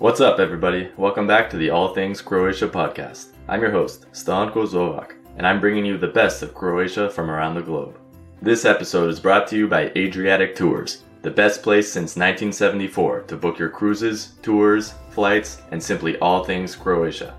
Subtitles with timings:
[0.00, 0.88] What's up, everybody?
[0.96, 3.34] Welcome back to the All Things Croatia podcast.
[3.48, 7.54] I'm your host, Stanko Zovak, and I'm bringing you the best of Croatia from around
[7.54, 7.98] the globe.
[8.40, 13.36] This episode is brought to you by Adriatic Tours, the best place since 1974 to
[13.36, 17.36] book your cruises, tours, flights, and simply all things Croatia.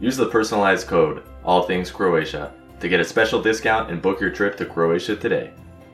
[0.00, 4.30] Use the personalized code All Things Croatia to get a special discount and book your
[4.30, 5.50] trip to Croatia today.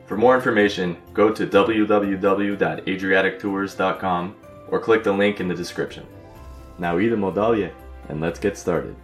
[0.07, 4.37] For more information, go to www.adriatictours.com
[4.69, 6.07] or click the link in the description.
[6.79, 7.73] Now eat a dalje
[8.09, 8.97] and let's get started.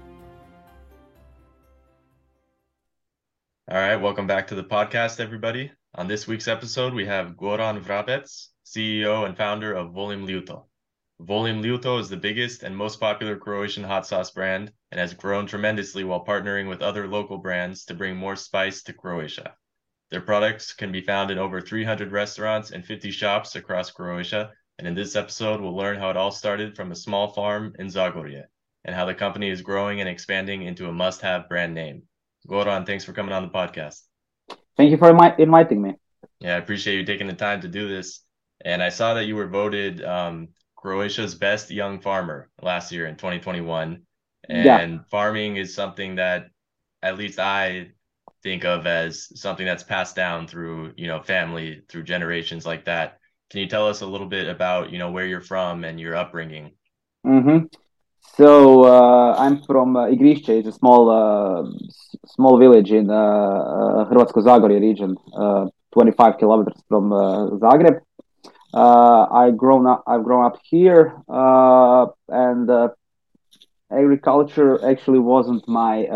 [3.71, 5.71] All right, welcome back to the podcast, everybody.
[5.95, 8.29] On this week's episode, we have Goran Vrabec,
[8.67, 10.65] CEO and founder of Volim Ljuto.
[11.21, 15.47] Volim Ljuto is the biggest and most popular Croatian hot sauce brand and has grown
[15.47, 19.55] tremendously while partnering with other local brands to bring more spice to Croatia.
[20.11, 24.53] Their products can be found in over 300 restaurants and 50 shops across Croatia.
[24.81, 27.89] And in this episode, we'll learn how it all started from a small farm in
[27.89, 28.45] Zagorje
[28.87, 32.05] and how the company is growing and expanding into a must have brand name.
[32.49, 34.01] Goran, thanks for coming on the podcast.
[34.79, 35.97] Thank you for inviting me.
[36.39, 38.21] Yeah, I appreciate you taking the time to do this.
[38.65, 43.17] And I saw that you were voted um, Croatia's best young farmer last year in
[43.17, 44.01] 2021.
[44.49, 44.99] And yeah.
[45.11, 46.47] farming is something that
[47.03, 47.89] at least I
[48.43, 53.20] think of as something that's passed down through, you know, family, through generations like that.
[53.51, 56.15] Can you tell us a little bit about, you know, where you're from and your
[56.15, 56.71] upbringing?
[57.27, 57.67] Mm-hmm.
[58.37, 60.59] So uh, I'm from uh, Igrišće.
[60.59, 61.65] It's a small, uh,
[62.27, 68.01] small village in uh, uh Hrvatsko Zagorje region, uh, 25 kilometers from uh, Zagreb.
[68.73, 70.05] I grown up.
[70.07, 71.13] I've grown up here,
[72.29, 72.71] and
[73.91, 76.07] agriculture actually wasn't my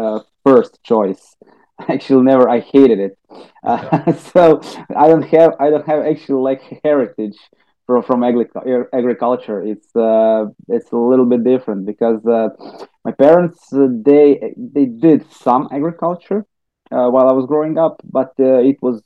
[0.44, 1.34] first choice.
[1.88, 2.48] Actually, never.
[2.48, 3.18] I hated it.
[3.62, 4.60] Uh, so
[4.96, 5.54] I don't have.
[5.60, 7.36] I don't have actually like heritage
[7.86, 8.48] from from agri-
[8.92, 9.62] agriculture.
[9.62, 12.22] It's uh, it's a little bit different because
[13.04, 16.46] my parents they they did some agriculture
[16.90, 19.02] while I was growing up, but it was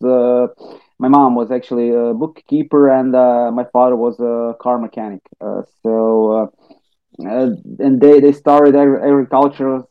[0.99, 5.21] my mom was actually a bookkeeper and uh, my father was a car mechanic.
[5.41, 6.51] Uh, so,
[7.23, 9.83] uh, uh and they, they started agriculture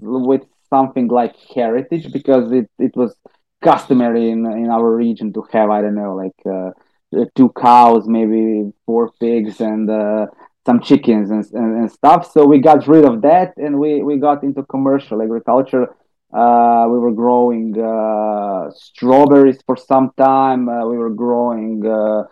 [0.00, 3.14] with something like heritage because it, it was
[3.62, 8.72] customary in, in our region to have, I don't know, like uh, two cows, maybe
[8.84, 10.26] four pigs and uh,
[10.64, 12.30] some chickens and, and, and, stuff.
[12.32, 15.94] So we got rid of that and we, we got into commercial agriculture
[16.32, 20.68] uh, we were growing uh, strawberries for some time.
[20.68, 22.24] Uh, we were growing uh,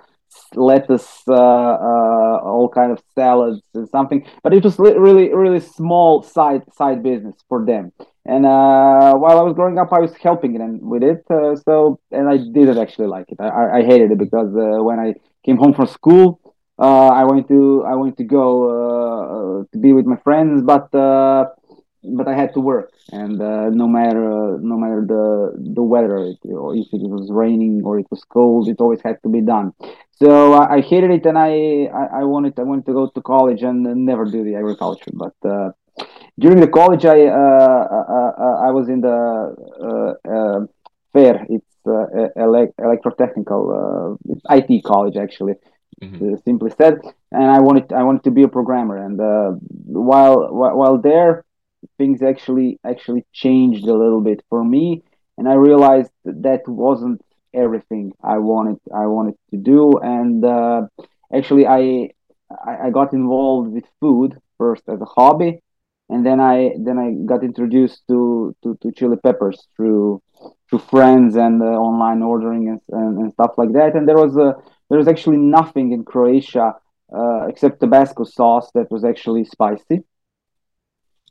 [0.55, 4.27] lettuce, uh, uh, all kind of salads and something.
[4.43, 7.93] But it was really, really small side side business for them.
[8.27, 11.25] And uh, while I was growing up, I was helping them with it.
[11.29, 13.39] Uh, so, and I didn't actually like it.
[13.41, 15.15] I, I hated it because uh, when I
[15.45, 16.41] came home from school,
[16.79, 20.89] I wanted to I wanted to go to be with my friends, but
[22.05, 26.39] but I had to work, and uh, no matter no matter the the weather, it,
[26.45, 29.73] if it was raining or it was cold, it always had to be done.
[30.13, 33.63] So I, hated it, and I, I, I wanted I wanted to go to college
[33.63, 35.11] and never do the agriculture.
[35.13, 35.71] But uh,
[36.39, 39.19] during the college, I uh, uh, uh I was in the
[39.89, 40.67] uh,
[41.13, 41.47] FER.
[41.49, 45.55] It's ele- electrotechnical, it's IT college actually.
[46.03, 46.35] Mm-hmm.
[46.45, 46.99] simply said,
[47.31, 48.97] and I wanted I wanted to be a programmer.
[48.97, 49.17] And
[49.87, 51.45] while while there,
[51.99, 55.03] things actually actually changed a little bit for me
[55.39, 57.21] and i realized that, wasn't
[57.53, 60.83] everything i wanted i wanted to do and uh,
[61.33, 62.11] actually I,
[62.87, 65.61] I got involved with food first as a hobby
[66.15, 70.23] and then i then i got introduced to to, to chili peppers through
[70.69, 74.37] through friends and uh, online ordering and, and, and, stuff like that and there was
[74.37, 74.55] a
[74.89, 76.67] there was actually nothing in croatia
[77.19, 79.99] uh, except tabasco sauce that was actually spicy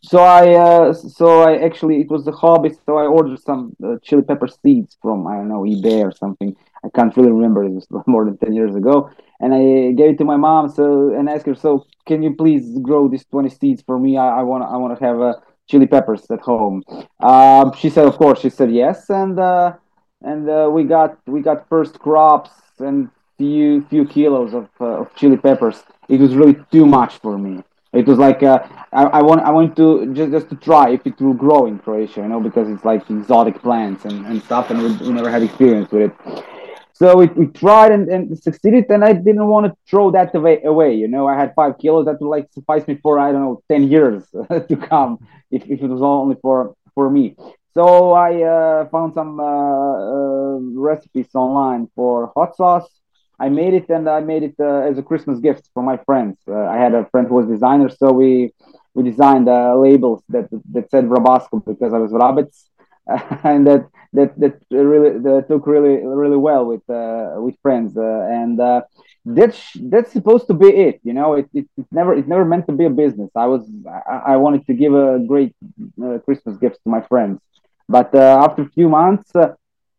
[0.05, 2.71] so I, uh, so I actually it was a hobby.
[2.85, 6.55] So I ordered some uh, chili pepper seeds from I don't know eBay or something.
[6.83, 7.63] I can't really remember.
[7.63, 10.69] It was more than ten years ago, and I gave it to my mom.
[10.69, 14.17] So and asked her, so can you please grow these twenty seeds for me?
[14.17, 15.33] I want I want to have uh,
[15.67, 16.83] chili peppers at home.
[17.21, 18.41] Um, she said, of course.
[18.41, 19.73] She said yes, and uh,
[20.21, 25.15] and uh, we got we got first crops and few few kilos of uh, of
[25.15, 25.83] chili peppers.
[26.09, 27.63] It was really too much for me
[27.93, 28.59] it was like uh,
[28.91, 31.77] I, I want I want to just just to try if it will grow in
[31.79, 35.29] Croatia, you know, because it's like exotic plants and, and stuff, and we, we never
[35.29, 36.43] had experience with it.
[36.93, 40.61] So we, we tried and, and succeeded, and I didn't want to throw that away.
[40.63, 43.41] Away, you know, I had five kilos that would like suffice me for I don't
[43.41, 44.23] know ten years
[44.69, 45.19] to come
[45.51, 47.35] if, if it was only for for me.
[47.73, 50.57] So I uh, found some uh, uh,
[50.91, 52.87] recipes online for hot sauce
[53.39, 56.37] I made it and I made it uh, as a Christmas gift for my friends.
[56.47, 58.53] Uh, I had a friend who was designer, so we
[58.93, 62.49] we designed uh, labels that that said Vrabasco because I was Vrabec,
[63.43, 68.27] and that that that really that took really really well with uh, with friends, uh,
[68.31, 68.81] and uh,
[69.25, 70.99] that's that's supposed to be it.
[71.03, 73.29] You know, it, it it never it never meant to be a business.
[73.35, 73.69] I was
[74.09, 75.53] I, I wanted to give a great
[76.25, 77.39] Christmas gifts to my friends,
[77.89, 79.31] but after a few months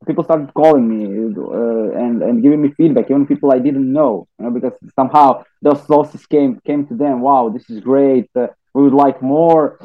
[0.06, 1.04] people started calling me
[1.36, 5.44] uh, and and giving me feedback, even people I didn't know, you know, because somehow
[5.62, 7.20] those sources came came to them.
[7.20, 8.28] Wow, this is great.
[8.36, 9.78] Uh, we would like more.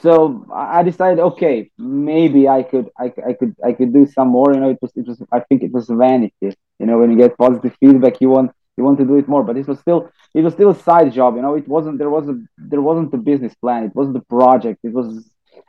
[0.00, 4.52] So I decided, okay, maybe I could, I, I could, I could do some more.
[4.52, 5.22] You know, it was, it was.
[5.32, 6.34] I think it was vanity.
[6.40, 9.44] You know, when you get positive feedback, you want, you want to do it more.
[9.44, 11.36] But it was still, it was still a side job.
[11.36, 11.98] You know, it wasn't.
[11.98, 13.84] There was a, there wasn't a business plan.
[13.84, 14.80] It wasn't a project.
[14.82, 15.24] It was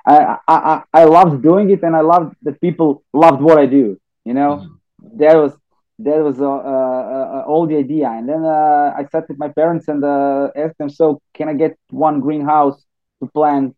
[0.05, 3.99] I, I I loved doing it, and I loved that people loved what I do.
[4.23, 5.17] You know, mm-hmm.
[5.17, 5.53] that was
[5.99, 8.09] that was uh, uh, uh, all the idea.
[8.09, 11.53] And then uh, I sat with my parents and uh, asked them, "So can I
[11.53, 12.83] get one greenhouse
[13.21, 13.75] to plant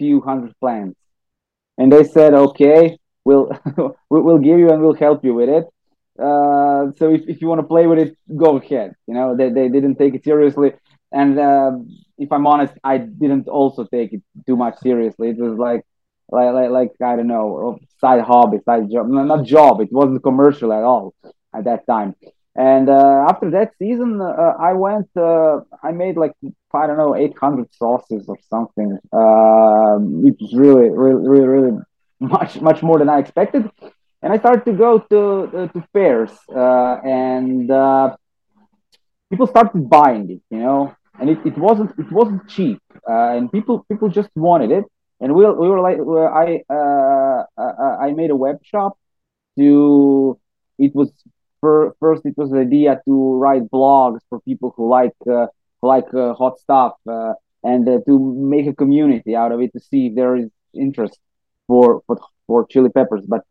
[0.00, 0.98] few hundred plants?"
[1.78, 2.80] And they said, "Okay,
[3.26, 3.46] we'll
[4.10, 5.66] we'll give you and we'll help you with it."
[6.28, 8.12] Uh, so if, if you want to play with it,
[8.44, 8.94] go ahead.
[9.06, 10.72] You know, they, they didn't take it seriously.
[11.12, 11.72] And uh,
[12.18, 15.30] if I'm honest, I didn't also take it too much seriously.
[15.30, 15.82] It was like,
[16.30, 19.08] like, like, like I don't know, side hobby, side job.
[19.08, 19.80] No, not job.
[19.80, 21.14] It wasn't commercial at all
[21.54, 22.14] at that time.
[22.60, 25.08] And uh, after that season, uh, I went.
[25.16, 26.34] Uh, I made like
[26.74, 28.98] I don't know, 800 sauces or something.
[29.12, 31.78] Um, it was really, really, really, really
[32.20, 33.62] much, much more than I expected.
[34.22, 38.14] And I started to go to uh, to fairs, uh, and uh,
[39.30, 40.42] people started buying it.
[40.50, 44.84] You know, and it, it wasn't it wasn't cheap, and people people just wanted it.
[45.22, 45.98] And we, we were like,
[46.42, 46.48] I
[48.06, 48.98] I made a web shop.
[49.58, 50.38] To
[50.78, 51.10] it was
[51.60, 55.46] first it was the idea to write blogs for people who like uh,
[55.82, 58.18] like uh, hot stuff uh, and to
[58.54, 61.18] make a community out of it to see if there is interest
[61.66, 63.24] for for, for chili peppers.
[63.26, 63.44] But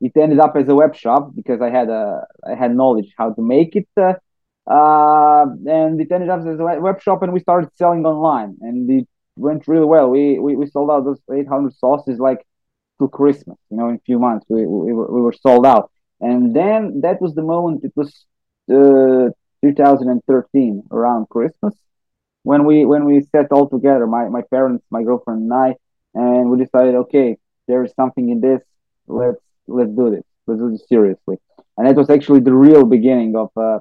[0.00, 3.32] it ended up as a web shop because I had a I had knowledge how
[3.32, 3.88] to make it
[4.66, 8.88] uh, and it ended up as a web shop, and we started selling online, and
[8.88, 10.08] it went really well.
[10.08, 12.46] We we, we sold out those 800 sauces like
[13.00, 14.46] to Christmas, you know, in a few months.
[14.48, 15.90] We, we, we were sold out,
[16.22, 17.84] and then that was the moment.
[17.84, 18.24] It was
[18.70, 19.30] uh,
[19.62, 21.74] 2013, around Christmas,
[22.44, 25.76] when we when we sat all together, my my parents, my girlfriend, and I,
[26.14, 27.36] and we decided, okay,
[27.68, 28.62] there is something in this.
[29.06, 30.24] Let's let's do this.
[30.46, 31.36] Let's do this seriously.
[31.76, 33.50] And that was actually the real beginning of.
[33.56, 33.80] Uh,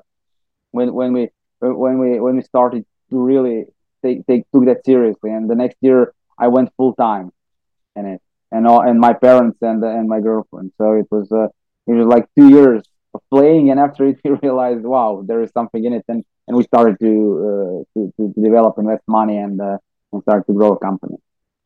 [0.72, 1.30] when when we
[1.60, 3.66] when we when we started to really
[4.04, 5.32] take take took that seriously.
[5.32, 7.32] And the next year I went full time
[7.96, 8.22] in it,
[8.52, 10.72] and all and my parents and and my girlfriend.
[10.78, 11.48] So it was uh,
[11.88, 12.84] it was like two years
[13.14, 16.58] of playing, and after it we realized, wow, there is something in it, and and
[16.58, 17.12] we started to
[17.48, 19.78] uh, to, to develop, invest money, and uh,
[20.12, 21.18] and start to grow a company.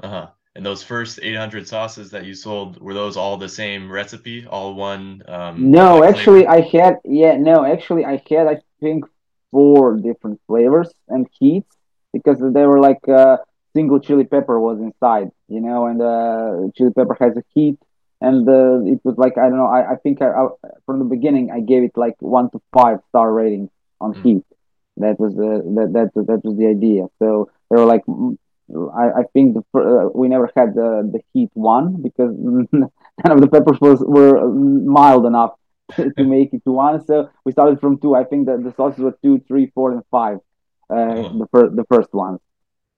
[0.02, 0.28] Uh huh.
[0.56, 4.74] And those first 800 sauces that you sold were those all the same recipe, all
[4.74, 5.22] one?
[5.28, 6.76] Um, no, actually, flavor?
[6.76, 9.06] I had yeah, no, actually, I had I think
[9.52, 11.76] four different flavors and heats
[12.14, 13.38] because they were like uh,
[13.76, 17.78] single chili pepper was inside, you know, and uh, chili pepper has a heat,
[18.22, 20.48] and uh, it was like I don't know, I, I think I, I,
[20.86, 23.70] from the beginning I gave it like one to five star rating
[24.00, 24.24] on mm.
[24.24, 24.46] heat.
[24.98, 27.08] That was the that that that was the idea.
[27.20, 28.04] So they were like
[28.96, 32.90] I, I think the, uh, we never had the, the heat one because none
[33.24, 35.54] of the peppers was were mild enough
[35.96, 37.06] to, make it to one.
[37.06, 38.16] So we started from two.
[38.16, 40.40] I think that the sauces were two, three, four, and five.
[40.90, 41.38] Uh, uh-huh.
[41.40, 42.40] The first the first ones.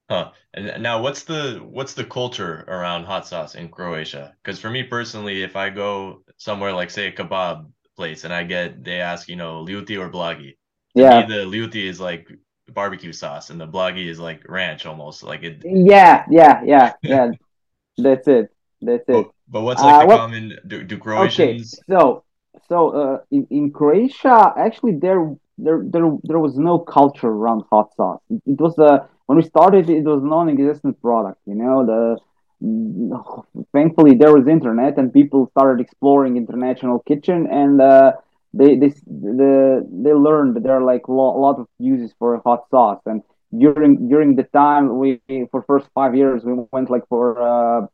[0.09, 0.31] Huh.
[0.53, 4.35] And now, what's the what's the culture around hot sauce in Croatia?
[4.41, 8.43] Because for me personally, if I go somewhere like say a kebab place and I
[8.43, 10.55] get they ask you know ljuti or blagi,
[10.95, 12.29] yeah, the ljuti is like
[12.73, 17.31] barbecue sauce and the blagi is like ranch almost like it yeah yeah yeah yeah.
[17.97, 18.51] That's it.
[18.79, 19.13] That's it.
[19.13, 22.23] But, but what's like uh, the what, common do, do croatians okay so
[22.69, 27.93] so uh, in, in croatia actually there there there there was no culture around hot
[27.95, 28.21] sauce.
[28.29, 32.17] It, it was uh when we started it was non-existent product you know the
[33.73, 38.11] thankfully there was internet and people started exploring international kitchen and uh
[38.53, 42.41] they they the they learned that there are like a lo- lot of uses for
[42.45, 43.01] hot sauce.
[43.05, 43.21] And
[43.57, 45.21] during during the time we
[45.51, 47.85] for first five years we went like for uh,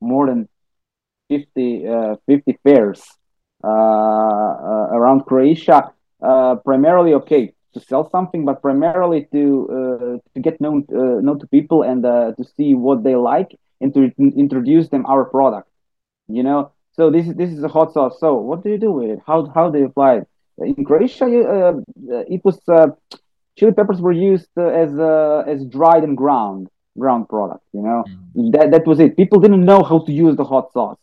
[0.00, 0.48] more than
[1.28, 3.02] 50 uh, 50 fairs
[3.64, 5.92] uh, uh around croatia
[6.22, 9.42] uh, primarily okay to sell something but primarily to
[9.78, 13.50] uh, to get known known to people and to see what they like
[13.80, 15.68] and to introduce them our product
[16.28, 18.20] you know so this is this is a hot sauce.
[18.20, 19.20] So what do you do with it?
[19.26, 20.28] How how do you apply it?
[20.58, 21.80] in Croatia, uh,
[22.28, 22.60] it was
[23.56, 24.90] chili peppers were used as
[25.52, 27.64] as dried and ground ground product.
[27.72, 28.50] You know, mm-hmm.
[28.50, 29.16] that that was it.
[29.16, 30.98] People didn't know how to use the hot sauce,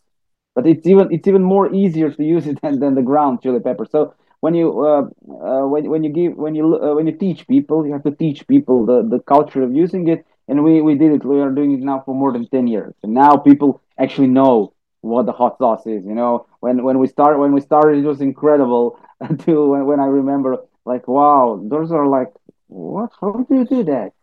[0.54, 3.60] but it's even it's even more easier to use it than, than the ground chili
[3.60, 3.88] pepper.
[3.90, 7.48] So when you uh, uh, when when you give when you uh, when you teach
[7.48, 10.26] people, you have to teach people the the culture of using it.
[10.48, 11.26] And we we did it.
[11.26, 14.74] We are doing it now for more than ten years, and now people actually know
[15.02, 16.06] what the hot sauce is.
[16.06, 19.00] You know, when when we start when we started, it was incredible.
[19.22, 22.30] Until when, when I remember, like, wow, those are like,
[22.68, 23.12] what?
[23.20, 24.14] How do you do that?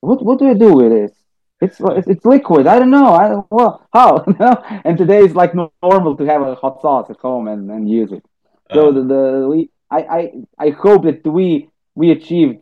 [0.00, 1.12] What what do you do with this?
[1.60, 2.66] It's it's, liquid.
[2.66, 3.14] I don't know.
[3.14, 4.24] I well how?
[4.84, 8.12] and today it's like normal to have a hot sauce at home and, and use
[8.12, 8.24] it.
[8.72, 10.32] So uh, the, the we I, I
[10.66, 12.58] I hope that we we achieved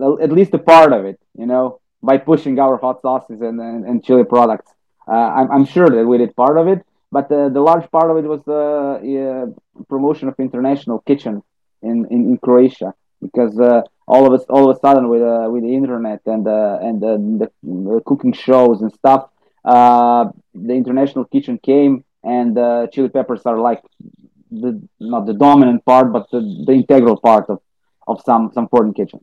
[0.00, 1.20] at least a part of it.
[1.36, 4.72] You know, by pushing our hot sauces and and, and chili products.
[5.06, 6.80] Uh, I'm I'm sure that we did part of it,
[7.12, 8.62] but the, the large part of it was the
[9.24, 11.42] uh, promotion of international kitchen
[11.82, 15.48] in in, in Croatia because uh, all of us all of a sudden with uh,
[15.50, 19.30] with the internet and uh, and the, the, cooking shows and stuff
[19.64, 23.82] uh, the international kitchen came and uh, chili peppers are like
[24.62, 27.58] the not the dominant part but the, the integral part of
[28.06, 29.22] of some some foreign kitchens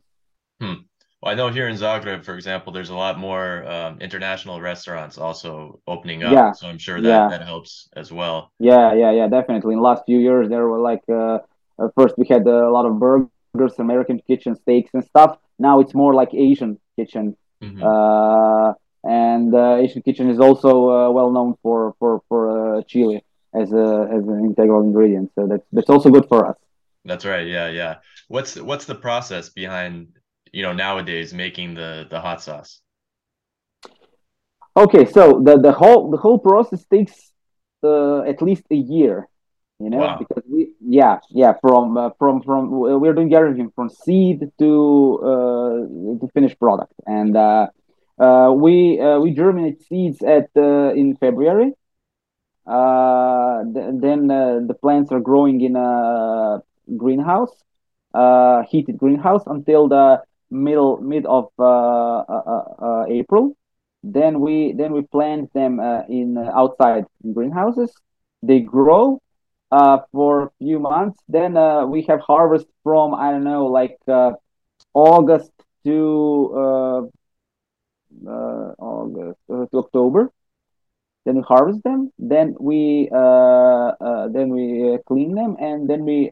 [0.59, 0.73] hmm.
[1.21, 5.17] well i know here in zagreb for example there's a lot more um, international restaurants
[5.17, 6.51] also opening up yeah.
[6.51, 7.27] so i'm sure that yeah.
[7.29, 10.79] that helps as well yeah yeah yeah definitely in the last few years there were
[10.79, 11.39] like uh,
[11.95, 13.29] first we had a lot of burgers
[13.79, 15.37] American kitchen steaks and stuff.
[15.59, 17.35] Now it's more like Asian kitchen.
[17.61, 17.83] Mm-hmm.
[17.83, 18.73] Uh,
[19.03, 23.23] and uh, Asian kitchen is also uh, well known for for for uh, chili
[23.53, 25.31] as a as an integral ingredient.
[25.35, 26.57] So that's that's also good for us.
[27.05, 27.47] That's right.
[27.47, 27.95] Yeah, yeah.
[28.27, 30.07] What's what's the process behind
[30.51, 32.81] you know nowadays making the the hot sauce?
[34.75, 37.31] Okay, so the the whole the whole process takes
[37.83, 39.27] uh, at least a year
[39.81, 40.17] you know wow.
[40.17, 46.19] because we yeah yeah from uh, from from we're doing everything from seed to uh,
[46.19, 47.67] to finished product and uh,
[48.19, 51.71] uh we uh, we germinate seeds at uh, in February
[52.67, 56.61] th- then the plants are growing in a
[56.97, 57.63] greenhouse
[58.69, 61.47] heated greenhouse until the middle mid of
[63.09, 63.55] April
[64.03, 67.91] then we then we plant them in outside greenhouses
[68.41, 69.19] they grow
[69.71, 71.19] uh, for a few months.
[71.27, 74.31] Then uh, we have harvest from I don't know like uh,
[74.93, 75.51] August
[75.85, 77.01] to uh,
[78.27, 80.31] uh, August uh, to October.
[81.25, 82.11] Then we harvest them.
[82.17, 83.17] Then we uh,
[84.07, 86.31] uh, then we uh, clean them and then we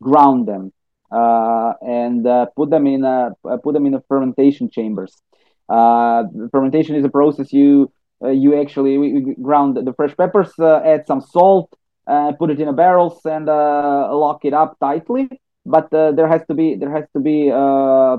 [0.00, 0.72] ground them
[1.10, 2.24] and
[2.56, 5.20] put them in a, put them in a fermentation chambers.
[5.68, 7.90] fermentation is a process you
[8.22, 11.68] you actually we, we ground the fresh peppers, add some salt,
[12.06, 15.28] uh, put it in a barrels and uh, lock it up tightly.
[15.66, 18.18] But uh, there has to be there has to be uh,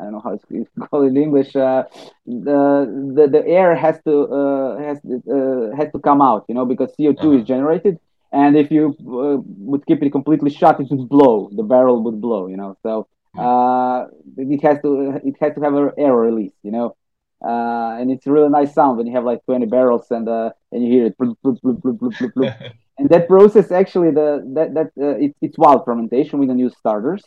[0.00, 1.54] I don't know how it's called in English.
[1.54, 1.84] Uh,
[2.26, 6.64] the, the the air has to uh, has uh, has to come out, you know,
[6.64, 7.30] because CO 2 uh-huh.
[7.38, 7.98] is generated,
[8.32, 9.36] and if you uh,
[9.70, 11.50] would keep it completely shut, it would blow.
[11.52, 12.76] The barrel would blow, you know.
[12.82, 16.96] So uh, it has to it has to have an air release, you know
[17.44, 20.50] uh, and it's a really nice sound when you have like 20 barrels and uh,
[20.72, 25.16] and you hear it bloop, bloop, bloop, and that process actually the that that uh,
[25.16, 27.24] it, it's wild fermentation we don't use starters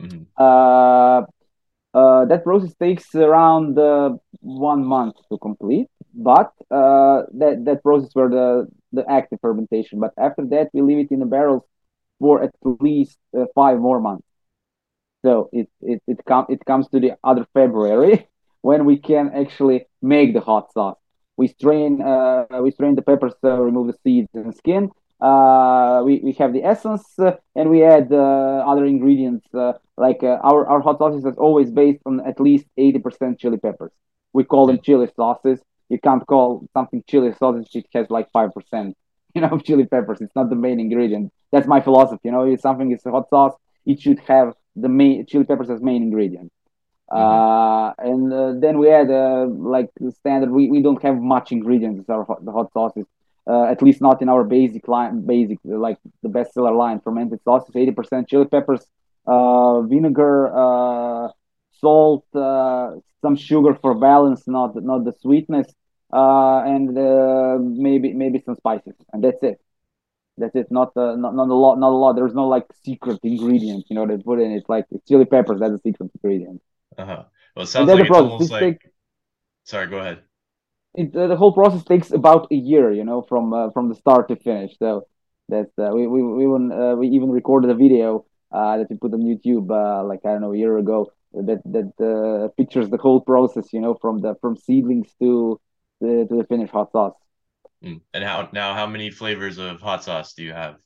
[0.00, 0.22] mm-hmm.
[0.38, 1.22] uh,
[1.96, 4.10] uh, that process takes around uh,
[4.40, 10.12] one month to complete but uh, that that process were the the active fermentation but
[10.28, 11.64] after that we leave it in the barrels
[12.20, 14.26] for at least uh, five more months
[15.24, 18.28] so it it it, com- it comes to the other february
[18.62, 20.98] when we can actually make the hot sauce.
[21.36, 24.90] We strain uh, we strain the peppers, uh, remove the seeds and skin.
[25.20, 30.22] Uh, we, we have the essence uh, and we add uh, other ingredients uh, like
[30.22, 33.92] our, our hot sauces is always based on at least 80% chili peppers.
[34.34, 35.58] We call them chili sauces.
[35.88, 38.94] You can't call something chili if it has like 5%
[39.34, 40.20] you know chili peppers.
[40.20, 41.32] It's not the main ingredient.
[41.52, 42.22] That's my philosophy.
[42.24, 43.54] You know, if something is a hot sauce,
[43.84, 46.52] it should have the main chili peppers as main ingredient.
[47.10, 47.22] Mm-hmm.
[47.22, 50.50] Uh, and uh, then we add uh, like standard.
[50.50, 52.08] We, we don't have much ingredients.
[52.08, 53.06] Our hot, the hot sauces,
[53.46, 55.24] uh, at least not in our basic line.
[55.24, 58.86] Basic like the bestseller line, fermented sauces, eighty percent chili peppers,
[59.26, 61.28] uh, vinegar, uh,
[61.80, 65.72] salt, some sugar for balance, not not the sweetness,
[66.10, 66.94] and
[67.78, 69.60] maybe maybe some spices, and that's it.
[70.38, 70.70] That's it.
[70.70, 71.78] Not uh, not not a lot.
[71.78, 72.12] Not a lot.
[72.14, 73.86] There's no like secret ingredient.
[73.88, 74.56] You know, they put in it.
[74.56, 75.60] It's like chili peppers.
[75.60, 76.60] That's a secret ingredient.
[76.98, 77.24] Uh-huh.
[77.54, 78.60] Well, it sounds like it's almost like.
[78.60, 78.90] Take,
[79.64, 80.18] Sorry, go ahead.
[80.96, 84.28] It, the whole process takes about a year, you know, from uh, from the start
[84.28, 84.72] to finish.
[84.78, 85.06] So
[85.48, 88.96] That uh, we we we even uh, we even recorded a video uh, that we
[88.96, 91.12] put on YouTube uh, like I don't know a year ago
[91.48, 93.72] that that uh, pictures the whole process.
[93.72, 95.60] You know, from the from seedlings to
[96.00, 97.14] the, to the finished hot sauce.
[97.84, 98.00] Mm.
[98.14, 98.74] And how now?
[98.74, 100.76] How many flavors of hot sauce do you have?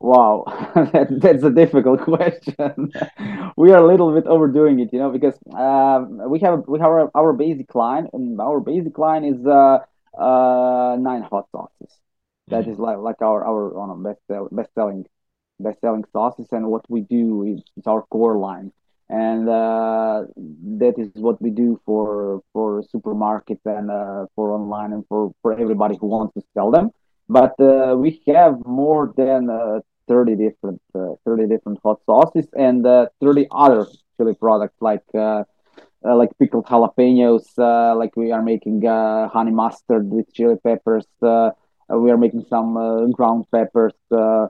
[0.00, 2.92] Wow, that, that's a difficult question.
[3.56, 6.88] we are a little bit overdoing it, you know, because um, we have we have
[6.88, 9.78] our, our basic line, and our basic line is uh,
[10.18, 12.00] uh, nine hot sauces.
[12.48, 12.68] That Mhm.
[12.68, 15.06] is like like our our on best sell, best selling
[15.60, 18.72] best selling sauces, and what we do is it's our core line,
[19.08, 20.24] and uh,
[20.78, 25.52] that is what we do for for supermarkets and uh, for online and for for
[25.58, 26.90] everybody who wants to sell them.
[27.28, 32.86] But uh, we have more than uh, 30 different uh, 30 different hot sauces and
[32.86, 35.42] uh, 30 other chili products like uh,
[36.04, 41.06] uh, like pickled jalapenos uh, like we are making uh, honey mustard with chili peppers
[41.90, 44.46] we are making some uh, ground peppers uh,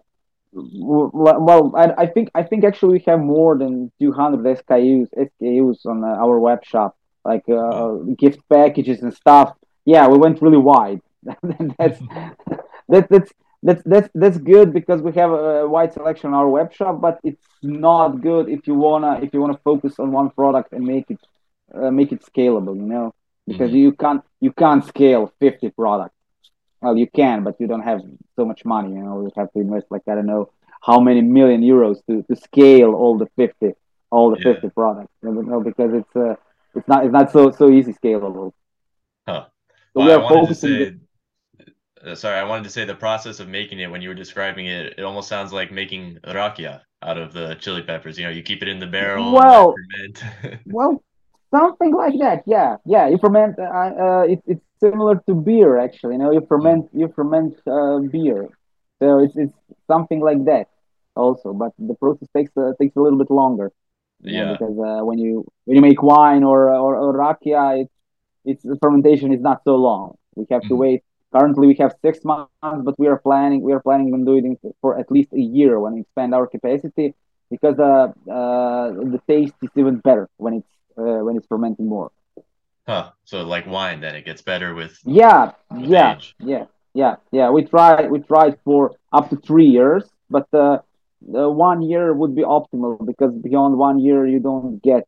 [0.53, 6.05] well I, I think i think actually we have more than 200 skus skus on
[6.05, 9.55] uh, our web shop like uh, gift packages and stuff.
[9.85, 11.01] Yeah we went really wide.
[11.79, 12.01] That's
[12.89, 16.73] that, that's that's that's that's good because we have a wide selection on our web
[16.73, 20.73] shop but it's not good if you wanna if you wanna focus on one product
[20.73, 21.19] and make it
[21.75, 23.13] uh, make it scalable you know
[23.47, 23.81] because Mhm.
[23.85, 26.15] you can't you can't scale 50 products
[26.81, 28.01] well you can but you don't have
[28.37, 30.49] so much money you know you have to invest like i don't know
[30.83, 33.73] how many million euros to, to scale all the 50
[34.11, 34.53] all the Yeah.
[34.53, 36.35] 50 products you know, because it's uh,
[36.75, 38.53] it's not it's not so so easy scalable
[39.27, 39.47] Huh.
[39.93, 41.08] so Well, we are focusing
[42.15, 44.95] sorry, I wanted to say the process of making it when you were describing it,
[44.99, 48.19] it almost sounds like making rakia out of the chili peppers.
[48.19, 49.75] You know, you keep it in the barrel well.
[50.67, 51.03] Well,
[51.51, 52.43] something like that.
[52.47, 53.09] Yeah, yeah.
[53.09, 53.59] You ferment.
[53.59, 56.15] Uh, uh, it, it's similar to beer, actually.
[56.15, 56.91] You know, you ferment.
[56.93, 58.49] You ferment uh, beer,
[59.01, 59.55] so it's it's
[59.87, 60.69] something like that
[61.17, 61.53] also.
[61.53, 63.73] But the process takes uh, takes a little bit longer.
[64.23, 64.53] Know, Yeah.
[64.53, 67.95] because uh, when you when you make wine or or, or rakia, it's
[68.45, 70.17] it's the fermentation is not so long.
[70.37, 70.79] We have to Mhm.
[70.79, 71.03] wait.
[71.35, 74.49] Currently, we have six months, but we are planning we are planning on doing it
[74.59, 77.15] for at least a year when we expand our capacity
[77.51, 82.11] because uh, uh, the taste is even better when it's uh, when it's fermenting more.
[82.87, 83.13] Huh.
[83.25, 86.37] So like wine, then it gets better with Yeah, with yeah, age.
[86.41, 86.65] yeah,
[86.95, 87.51] yeah, yeah.
[87.51, 90.79] We tried we tried for up to three years, but uh,
[91.35, 95.05] uh, one year would be optimal because beyond one year you don't get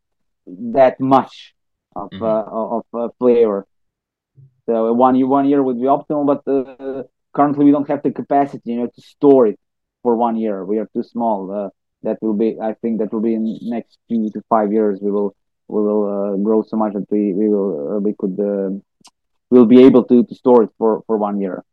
[0.73, 1.53] that much
[1.95, 2.33] of uh, hmm
[2.77, 3.65] of uh, flavor.
[4.65, 8.11] So one year one year would be optimal, but uh, currently we don't have the
[8.11, 9.59] capacity, you know, to store it
[10.03, 10.65] for one year.
[10.65, 11.51] We are too small.
[11.51, 11.69] Uh,
[12.03, 14.99] that will be, I think, that will be in next two to five years.
[15.01, 15.35] We will
[15.67, 18.69] we will uh, grow so much that we we will uh, we could uh,
[19.49, 21.63] we'll be able to to store it for for one year.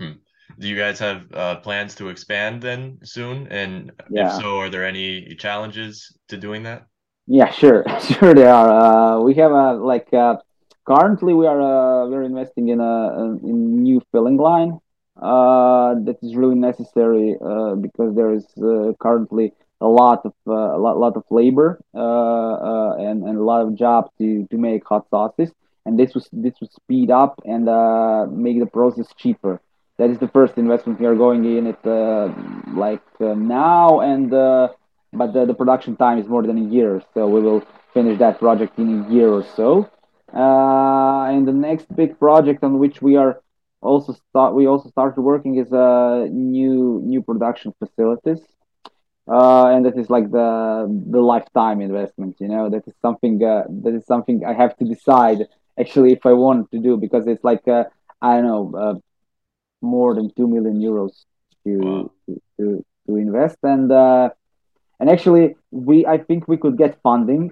[0.00, 0.12] Hmm.
[0.58, 3.48] Do you guys have uh, plans to expand then soon?
[3.48, 6.86] And if so, are there any challenges to doing that?
[7.26, 8.34] Yeah, sure, sure.
[8.34, 9.18] There are.
[9.18, 10.36] Uh, we have a like uh,
[10.84, 14.80] currently we are uh, we're investing in a, a in new filling line.
[15.20, 20.52] Uh, that is really necessary uh, because there is uh, currently a lot of uh,
[20.52, 24.84] a lot, lot of labor uh, and and a lot of jobs to to make
[24.86, 25.52] hot sauces,
[25.86, 27.64] and this was this would speed up and
[28.36, 29.60] make the process cheaper.
[29.98, 31.82] That is the first investment we are going in it
[32.74, 34.30] like now and.
[35.16, 38.40] But the, the production time is more than a year, so we will finish that
[38.40, 39.88] project in a year or so.
[40.34, 43.40] Uh, and the next big project on which we are
[43.82, 48.40] also start we also started working is uh, new new production facilities,
[49.28, 50.48] uh, and that is like the
[51.10, 52.36] the lifetime investment.
[52.40, 55.46] You know, that is something uh, that is something I have to decide
[55.78, 57.84] actually if I want to do because it's like uh,
[58.22, 58.94] I don't know uh,
[59.82, 61.24] more than two million euros
[61.64, 62.10] to Wow.
[62.26, 63.90] to to, to invest and.
[63.92, 64.28] Uh,
[65.00, 67.50] and actually we i think we could get funding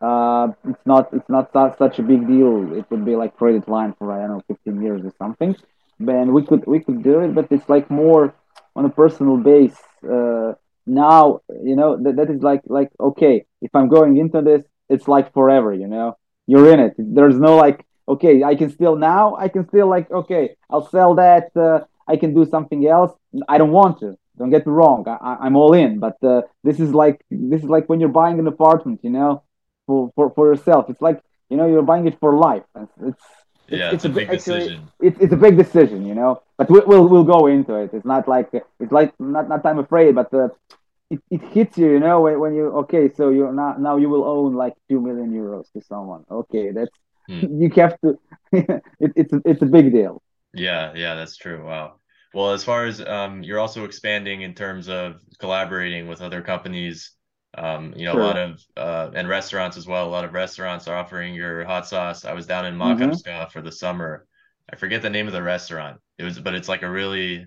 [0.00, 2.72] uh it's not it's not su- such a big deal.
[2.72, 5.56] It would be like credit line for i don't know 15 years or something.
[5.98, 8.34] Then we could we could do it but it's like more
[8.76, 9.76] on a personal base.
[10.08, 10.52] Uh
[10.86, 15.06] now you know that, that is like like okay if i'm going into this it's
[15.08, 16.16] like forever you know?
[16.46, 16.94] You're in it.
[16.96, 21.14] There's no like okay i can still now i can still like okay i'll sell
[21.16, 23.12] that uh, i can do something else.
[23.48, 24.16] I don't want to.
[24.38, 25.06] Don't get me wrong.
[25.08, 25.98] I, i'm all in.
[25.98, 29.42] But uh, this is like this is like when you're buying an apartment you know
[29.88, 33.24] for, for, for yourself it's like you know you're buying it for life it's it's
[33.68, 34.92] Yeah, it's it's a a big actually decision.
[35.00, 38.06] it's, it's a big decision you know but we, we'll we'll go into it it's
[38.06, 40.50] not like it's like not not i'm afraid but uh,
[41.10, 44.10] it, it hits you you know when, when you okay so you're not now you
[44.10, 46.92] will own like two million euros to someone okay that's
[47.28, 47.48] Hmm.
[47.60, 48.18] you have to
[48.52, 50.22] it, it's a, it's a big deal
[50.54, 51.64] Yeah, yeah, that's true.
[51.64, 52.00] Wow.
[52.34, 57.12] Well, as far as um, you're also expanding in terms of collaborating with other companies,
[57.56, 60.06] um, you know, a lot of uh, and restaurants as well.
[60.06, 62.24] A lot of restaurants are offering your hot sauce.
[62.24, 64.26] I was down in hmm Makarska for the summer.
[64.70, 66.00] I forget the name of the restaurant.
[66.18, 67.46] It was, but it's like a really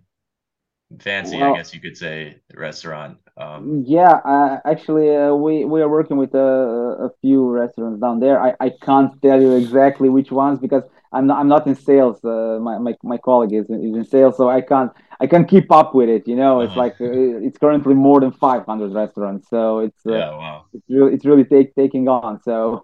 [0.99, 3.17] fancy, I guess you could say, restaurant.
[3.37, 8.19] Um, Yeah, uh, actually, uh, we we are working with a, a few restaurants down
[8.19, 8.41] there.
[8.41, 12.23] I, I can't tell you exactly which ones because I'm not I'm not in sales.
[12.23, 15.71] Uh, my, my my colleague is is in sales, so I can't I can't keep
[15.71, 16.27] up with it.
[16.27, 20.21] You know, it's uh like uh, it's currently more than 500 restaurants, so it's uh,
[20.21, 20.65] Yeah, wow.
[20.73, 22.41] it's really it's really take, taking on.
[22.43, 22.81] So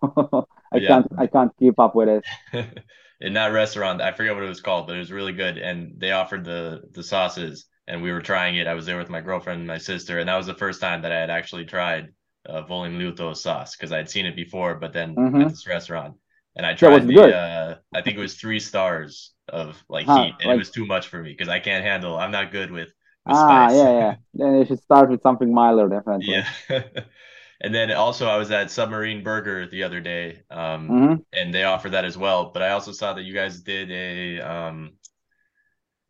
[0.73, 0.81] I Yeah.
[0.81, 2.25] can't I can't keep up with it.
[3.21, 5.57] in that restaurant, I forget what it was called, but it was really good.
[5.57, 8.67] And they offered the the sauces, and we were trying it.
[8.67, 11.01] I was there with my girlfriend and my sister, and that was the first time
[11.01, 12.09] that I had actually tried
[12.47, 16.15] uh, Ljuto sauce because I'd seen it before, but then at hmm this restaurant,
[16.57, 17.35] and I tried the good.
[17.35, 20.09] uh, I think it was three stars of like Huh?
[20.09, 22.17] heat, and it was too much for me because I can't handle.
[22.17, 22.89] I'm not good with
[23.27, 23.79] with ah spice.
[23.79, 24.15] yeah yeah.
[24.33, 26.25] Then you should start with something milder, definitely.
[26.27, 26.47] Yeah.
[27.59, 31.63] And then also I was at Submarine Burger the other day, um, hmm and they
[31.63, 32.51] offer that as well.
[32.51, 34.93] But I also saw that you guys did a um,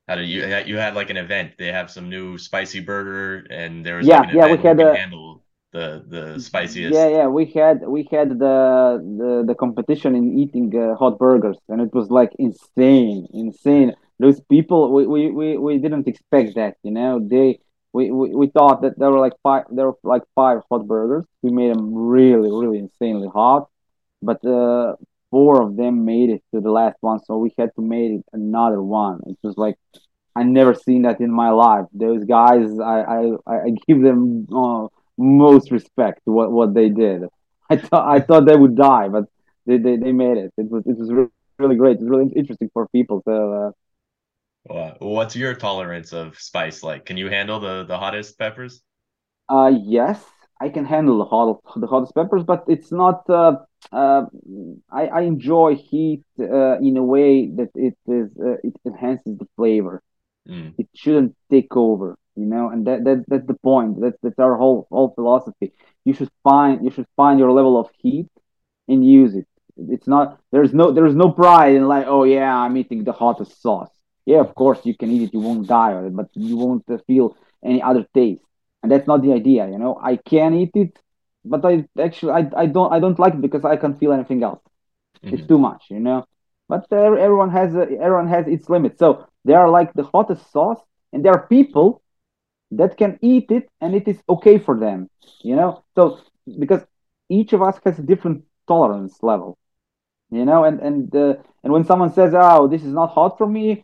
[0.07, 1.53] how do you you had like an event.
[1.57, 4.47] They have some new spicy burger, and there was like Yeah an yeah.
[4.47, 6.87] We had a handle the the spiciest.
[6.87, 11.57] Yeah, yeah, we had we had the the, the competition in eating uh, hot burgers,
[11.69, 13.93] and it was like insane, insane.
[14.19, 17.19] Those people, we, we, we, we didn't expect that, you know.
[17.19, 17.59] They
[17.93, 21.25] we, we, we thought that there were like five there were like five hot burgers.
[21.41, 23.67] We made them really, really insanely hot,
[24.21, 24.95] but uh,
[25.31, 28.81] four of them made it to the last one, so we had to make another
[28.81, 29.19] one.
[29.27, 29.75] It was like
[30.35, 31.85] I never seen that in my life.
[31.93, 37.23] Those guys, I I, I give them uh, most respect to what, what they did.
[37.69, 39.25] I thought I thought they would die, but
[39.65, 40.51] they, they, they made it.
[40.57, 41.09] It was it was
[41.59, 41.97] really, great.
[41.97, 43.21] It's really interesting for people.
[43.25, 43.71] So uh.
[44.99, 47.05] What's your tolerance of spice like?
[47.05, 48.81] Can you handle the the hottest peppers?
[49.49, 50.23] uh yes,
[50.59, 53.29] I can handle the hot the hottest peppers, but it's not.
[53.29, 53.57] Uh,
[53.91, 54.23] uh,
[54.91, 59.47] I I enjoy heat uh, in a way that it is uh, it enhances the
[59.55, 60.01] flavor.
[60.47, 62.69] Mm, it shouldn't take over you know?
[62.69, 63.99] And that, that that's the point.
[64.01, 65.73] That's that's our whole whole philosophy.
[66.05, 68.27] You should find you should find your level of heat
[68.87, 69.47] and use it.
[69.77, 73.61] It's not there's no there's no pride in like oh yeah i'm eating the hottest
[73.61, 73.89] sauce.
[74.25, 76.83] Yeah of course you can eat it you won't die of it but you won't
[76.89, 78.41] uh, feel any other taste.
[78.83, 79.99] And that's not the idea you know?
[80.01, 80.97] I can eat it
[81.45, 84.43] but i actually i, I don't i don't like it because i can't feel anything
[84.43, 84.61] else.
[85.31, 86.25] It's hmm too much, you know.
[86.69, 88.99] But everyone has a, everyone has its limits.
[88.99, 90.81] So they are like the hottest sauce,
[91.13, 92.01] and there are people
[92.71, 95.09] that can eat it, and it is okay for them,
[95.43, 95.83] you know.
[95.95, 96.19] So
[96.59, 96.85] because
[97.29, 99.57] each of us has a different tolerance level,
[100.31, 103.47] you know, and and uh, and when someone says, "Oh, this is not hot for
[103.47, 103.83] me,"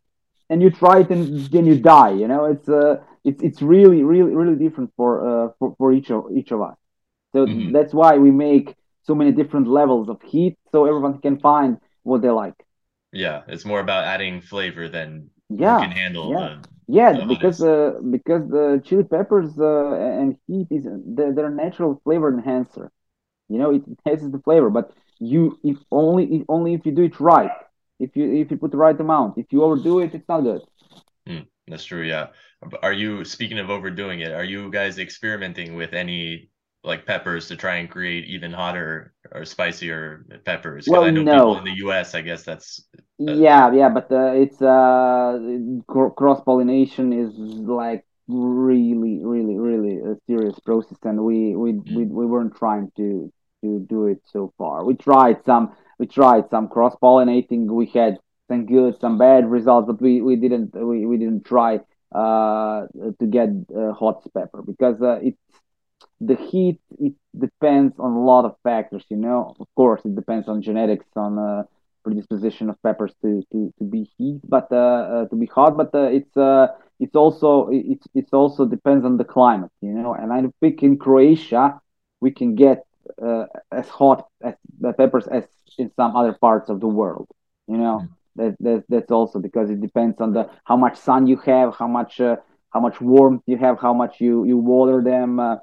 [0.50, 4.04] and you try it, and then you die, you know, it's uh, it's it's really
[4.04, 6.76] really really different for uh for, for each of each of us.
[7.34, 11.40] So hmm that's why we make so many different levels of heat so everyone can
[11.40, 12.56] find what they like.
[13.14, 17.12] Yeah, it's more about adding flavor than who can handle yeah, the yeah.
[17.14, 22.92] the Because uh, because the chili peppers uh, and heat is they're, natural flavor enhancer.
[23.50, 27.04] You know, it enhances the flavor, but you if only if only if you do
[27.04, 27.52] it right.
[28.00, 29.38] If you if you put the right amount.
[29.38, 30.62] If you overdo it, it's not good.
[31.28, 32.28] Mm, that's true, yeah.
[32.82, 36.50] Are you, speaking of overdoing it, are you guys experimenting with any
[36.84, 40.92] like peppers to try and create even hotter or spicier peppers?
[40.92, 42.84] Well, I know people in the US, I guess that's
[43.28, 45.38] uh, Yeah, yeah, but uh, it's uh
[45.88, 52.08] cross pollination is like really, really, really a serious process, and we we we mm,
[52.08, 54.84] we weren't trying to to do it so far.
[54.84, 57.68] We tried some we tried some cross pollinating.
[57.68, 58.18] We had
[58.50, 61.80] some good, some bad results, but we we didn't we, we didn't try
[62.14, 62.88] uh
[63.20, 65.36] to get uh, hot pepper because uh, it
[66.28, 69.56] the heat it depends on a lot of factors you know?
[69.60, 71.64] Of course it depends on genetics on uh,
[72.04, 75.94] predisposition of peppers to to, to be heat but uh, uh, to be hot but
[75.94, 76.68] uh, it's uh,
[77.00, 80.14] it's also it's it's also depends on the climate you know?
[80.14, 81.80] And i think in croatia
[82.22, 82.86] we can get
[83.22, 85.44] uh, as hot as the peppers as
[85.78, 87.28] in some other parts of the world
[87.68, 88.04] you know?
[88.04, 91.76] Mm, that, that that's also because it depends on the how much sun you have
[91.78, 92.36] how much uh,
[92.74, 95.56] how much warmth you have how much you you water them uh,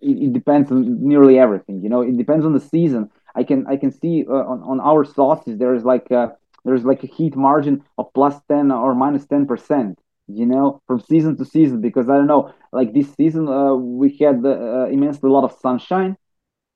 [0.00, 1.82] it, it depends on nearly everything.
[1.82, 3.10] You know, it depends on the season.
[3.34, 6.84] I can I can see uh, on on our sauces there is like a, there's
[6.84, 9.98] like a heat margin of plus ten or minus ten percent.
[10.28, 12.52] You know, from season to season because I don't know.
[12.72, 16.16] Like this season, uh, we had uh, immensely a lot of sunshine,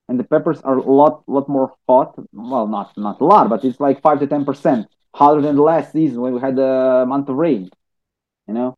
[0.09, 2.15] and the peppers are a lot lot more hot.
[2.33, 5.63] Well, not not a lot, but it's like five to ten percent hotter than the
[5.63, 7.71] last season when we had the month of rain.
[8.49, 8.78] You know.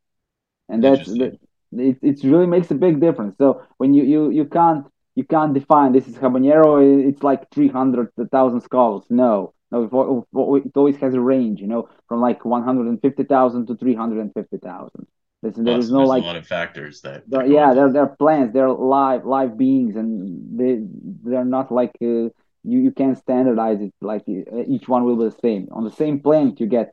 [0.70, 1.38] And that's that,
[1.72, 1.98] it.
[2.02, 3.37] It really makes a big difference.
[3.38, 7.09] So when you you you can't you can't define this is habanero.
[7.09, 9.11] It's like three hundred thousand Scovilles.
[9.11, 11.61] No, no, it always has a range.
[11.61, 15.06] You know, from like one hundred and fifty thousand to three hundred and fifty thousand.
[15.42, 17.24] There's, there is no like a lot of factors that.
[17.48, 18.52] yeah, they're they're plants.
[18.52, 20.80] They're live live beings, and they
[21.24, 22.28] they're not like uh,
[22.62, 25.68] you you can't standardize it like uh, each one will be the same.
[25.72, 26.92] On the same plant, you get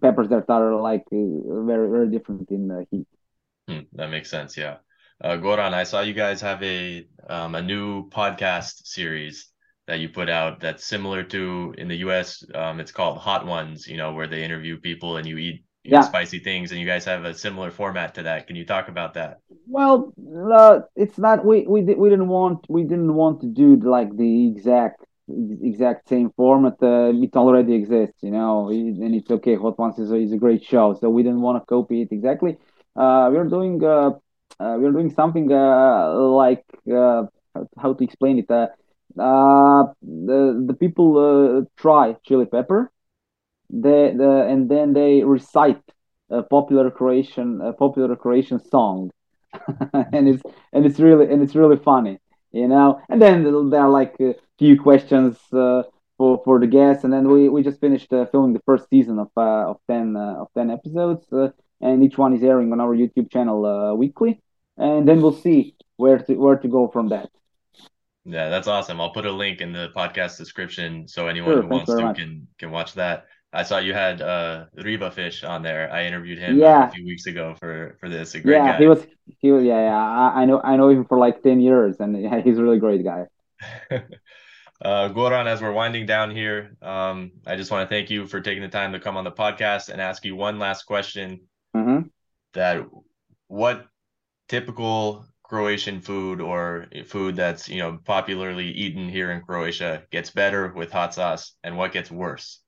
[0.00, 3.06] peppers that are like uh, very very different in uh, heat.
[3.68, 4.56] Hmm, that makes sense.
[4.56, 4.76] Yeah,
[5.22, 9.50] uh, Goran, I saw you guys have a um, a new podcast series
[9.86, 12.44] that you put out that's similar to in the U.S.
[12.54, 13.86] Um, it's called Hot Ones.
[13.86, 16.00] You know, where they interview people and you eat yeah.
[16.00, 19.14] spicy things and you guys have a similar format to that can you talk about
[19.14, 20.12] that well
[20.52, 24.48] uh, it's not we we, we didn't want we didn't want to do like the
[24.48, 29.98] exact exact same format uh, it already exists you know and it's okay hot ones
[29.98, 32.56] is a, is a great show so we didn't want to copy it exactly.
[32.96, 34.10] Uh, we're doing uh,
[34.60, 37.24] uh, we're doing something uh, like uh,
[37.78, 38.46] how to explain it
[40.02, 42.90] the the people try chili pepper
[43.70, 45.82] they the and then they recite
[46.30, 49.10] a popular Croatian a popular Croatian song,
[50.12, 52.18] and it's and it's really and it's really funny,
[52.54, 53.00] you know.
[53.08, 55.82] And then there are like a few questions uh,
[56.16, 59.18] for for the guests, and then we we just finished uh, filming the first season
[59.18, 61.48] of uh, of ten uh, of ten episodes, uh,
[61.80, 64.40] and each one is airing on our YouTube channel uh, weekly,
[64.78, 67.28] and then we'll see where to where to go from that.
[68.24, 69.00] Yeah, that's awesome.
[69.00, 72.16] I'll put a link in the podcast description so anyone sure, who wants to much.
[72.16, 73.26] can can watch that.
[73.54, 75.90] I saw you had uh Riva Fish on there.
[75.92, 76.88] I interviewed him yeah.
[76.88, 78.34] a few weeks ago for for this.
[78.34, 78.78] yeah, guy.
[78.78, 79.06] he was
[79.38, 79.96] he was yeah yeah.
[79.96, 82.80] I, I, know I know him for like ten years, and yeah, he's a really
[82.80, 83.26] great guy.
[83.90, 88.40] uh, Goran, as we're winding down here, um, I just want to thank you for
[88.40, 91.42] taking the time to come on the podcast and ask you one last question.
[91.76, 92.08] Mm-hmm.
[92.54, 92.86] That
[93.46, 93.86] what
[94.48, 100.72] typical Croatian food or food that's you know popularly eaten here in Croatia gets better
[100.74, 102.63] with hot sauce, and what gets worse?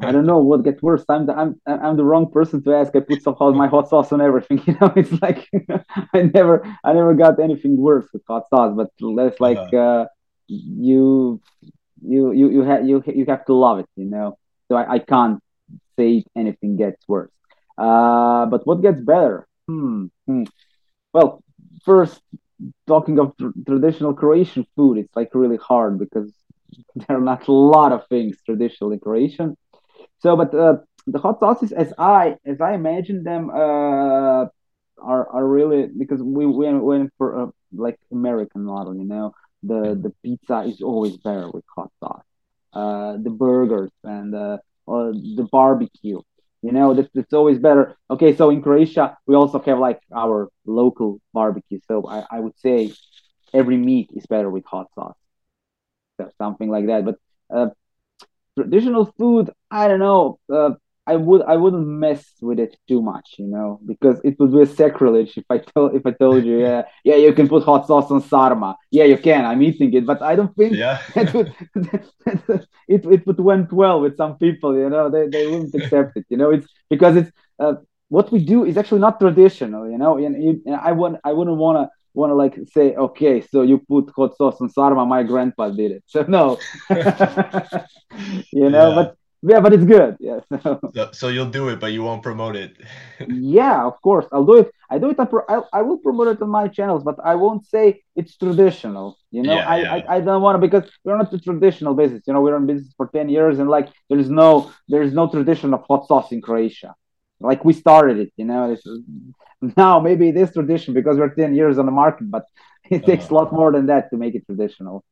[0.00, 1.04] I don't know what gets worse.
[1.08, 2.94] I'm the I'm I'm the wrong person to ask.
[2.94, 4.62] I put somehow my hot sauce on everything.
[4.66, 5.48] You know, it's like
[6.14, 8.74] I never I never got anything worse with hot sauce.
[8.76, 10.06] But that's like uh,
[10.48, 11.40] you
[12.02, 13.88] you you you have you you have to love it.
[13.96, 15.40] You know, so I, I can't
[15.98, 17.30] say anything gets worse.
[17.78, 19.46] Uh, but what gets better?
[19.66, 20.06] Hmm.
[20.26, 20.44] hmm.
[21.12, 21.42] Well,
[21.84, 22.20] first
[22.86, 26.32] talking of tr- traditional Croatian food, it's like really hard because
[26.96, 29.56] there are not a lot of things traditional in Croatian.
[30.20, 34.46] So, but uh, the hot sauces, as I as I imagine them, uh,
[35.02, 39.32] are are really because we went, went for a like American model, you know.
[39.62, 42.24] The the pizza is always better with hot sauce.
[42.72, 46.20] Uh, the burgers and uh, the barbecue,
[46.66, 47.96] you know, that it's always better.
[48.10, 51.80] Okay, so in Croatia we also have like our local barbecue.
[51.88, 52.92] So I, I would say
[53.54, 55.16] every meat is better with hot sauce
[56.20, 57.04] So something like that.
[57.04, 57.16] But
[57.54, 57.68] uh,
[58.58, 60.38] traditional food, I don't know.
[60.52, 60.70] Uh,
[61.06, 64.62] I would I wouldn't mess with it too much, you know, because it would be
[64.62, 67.86] a sacrilege if I told if I told you, yeah, yeah, you can put hot
[67.86, 68.76] sauce on sarma.
[68.90, 69.44] Yeah, you can.
[69.44, 71.00] I'm eating it, but I don't think yeah.
[71.14, 71.54] it would
[72.88, 75.08] it it would went well with some people, you know.
[75.08, 76.50] They they wouldn't accept it, you know.
[76.50, 77.74] It's because it's uh,
[78.08, 80.16] what we do is actually not traditional, you know.
[80.16, 83.78] And, and I want I wouldn't want to want to like say, okay, so you
[83.78, 85.06] put hot sauce on sarma.
[85.06, 86.04] My grandpa did it.
[86.06, 86.58] So no,
[88.50, 88.94] you know, yeah.
[88.94, 90.16] but yeah, but it's good.
[90.20, 90.40] Yeah.
[90.62, 91.10] So.
[91.12, 92.76] so, you'll do it, but you won't promote it.
[93.28, 94.70] yeah, of course, I'll do it.
[94.90, 95.18] I do it.
[95.20, 99.18] I, I will promote it on my channels, but I won't say it's traditional.
[99.30, 99.94] You know, yeah, I, yeah.
[99.94, 102.22] I, I don't want to because we're not a traditional business.
[102.26, 105.74] You know, we're in business for ten years, and like there's no there's no tradition
[105.74, 106.94] of hot sauce in Croatia
[107.40, 108.86] like we started it you know it's,
[109.76, 112.44] now maybe it is tradition because we're 10 years on the market but
[112.90, 113.06] it uh-huh.
[113.06, 115.04] takes a lot more than that to make it traditional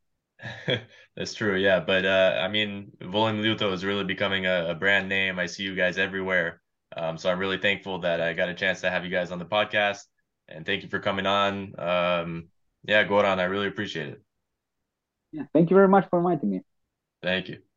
[1.15, 5.07] that's true yeah but uh i mean volim ljuto is really becoming a, a, brand
[5.07, 5.39] name.
[5.39, 6.61] I see you guys everywhere.
[6.95, 9.39] Um so i'm really thankful that i got a chance to have you guys on
[9.39, 10.01] the podcast
[10.47, 11.79] and thank you for coming on.
[11.79, 12.49] Um
[12.83, 14.21] yeah goran i really appreciate it.
[15.31, 16.61] Yeah thank you very much for inviting me.
[17.21, 17.74] Thank you